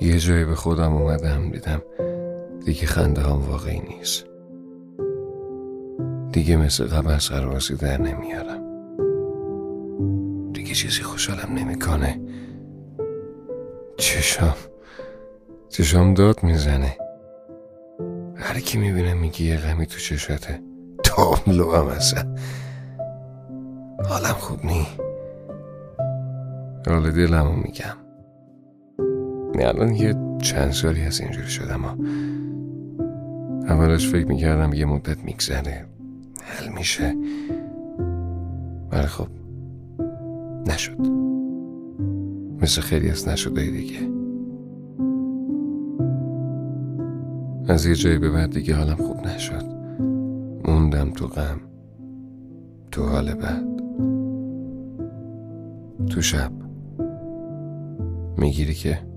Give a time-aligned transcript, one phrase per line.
[0.00, 1.82] یه جایی به خودم اومدم دیدم
[2.64, 4.24] دیگه خنده هم واقعی نیست.
[6.32, 8.62] دیگه مثل قبل از قرارسی در نمیارم.
[10.52, 12.20] دیگه چیزی خوشحالم نمی‌کنه.
[13.96, 14.54] چشام
[15.68, 16.96] چشام داد می‌زنه.
[18.36, 20.60] هر کی می‌بینه میگه یه غمی تو چشاته
[21.04, 22.34] تابلو هم اصلا
[24.08, 24.86] حالم خوب نی.
[26.86, 28.07] حال دلمو میگم.
[29.64, 31.96] الان یه چند سالی از اینجوری شدم ها
[33.68, 35.84] اولش فکر می‌کردم یه مدت میگذره
[36.42, 37.14] حل میشه.
[38.92, 39.28] ولی خب
[40.66, 40.98] نشد.
[42.62, 43.98] مثل خیلی از نشده دیگه.
[47.68, 49.64] از یه جایی به بعد دیگه حالم خوب نشد.
[50.64, 51.60] موندم تو غم
[52.90, 53.64] تو حال بد
[56.10, 56.52] تو شب.
[58.38, 59.07] می‌گیری که